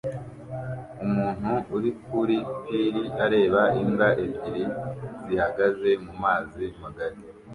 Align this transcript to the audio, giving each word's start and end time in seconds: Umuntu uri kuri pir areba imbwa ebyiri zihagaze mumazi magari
Umuntu 1.05 1.51
uri 1.75 1.91
kuri 2.05 2.37
pir 2.63 2.95
areba 3.25 3.61
imbwa 3.81 4.07
ebyiri 4.23 4.63
zihagaze 5.25 5.89
mumazi 6.05 6.65
magari 6.83 7.17